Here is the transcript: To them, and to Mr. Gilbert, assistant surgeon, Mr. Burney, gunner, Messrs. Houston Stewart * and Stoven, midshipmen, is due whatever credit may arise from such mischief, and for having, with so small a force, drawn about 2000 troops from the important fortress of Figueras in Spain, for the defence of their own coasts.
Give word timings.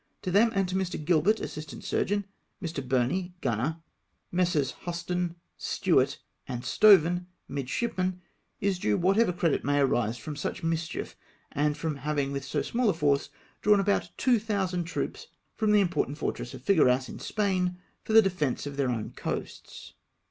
To 0.23 0.31
them, 0.31 0.51
and 0.55 0.67
to 0.67 0.73
Mr. 0.75 1.05
Gilbert, 1.05 1.39
assistant 1.39 1.83
surgeon, 1.83 2.25
Mr. 2.59 2.83
Burney, 2.83 3.35
gunner, 3.39 3.83
Messrs. 4.31 4.73
Houston 4.85 5.35
Stewart 5.59 6.17
* 6.33 6.47
and 6.47 6.63
Stoven, 6.63 7.27
midshipmen, 7.47 8.19
is 8.59 8.79
due 8.79 8.97
whatever 8.97 9.31
credit 9.31 9.63
may 9.63 9.77
arise 9.79 10.17
from 10.17 10.35
such 10.35 10.63
mischief, 10.63 11.15
and 11.51 11.77
for 11.77 11.93
having, 11.97 12.31
with 12.31 12.43
so 12.45 12.63
small 12.63 12.89
a 12.89 12.93
force, 12.95 13.29
drawn 13.61 13.79
about 13.79 14.09
2000 14.17 14.85
troops 14.85 15.27
from 15.53 15.71
the 15.71 15.81
important 15.81 16.17
fortress 16.17 16.55
of 16.55 16.63
Figueras 16.63 17.07
in 17.07 17.19
Spain, 17.19 17.77
for 18.03 18.13
the 18.13 18.23
defence 18.23 18.65
of 18.65 18.77
their 18.77 18.89
own 18.89 19.11
coasts. 19.11 19.93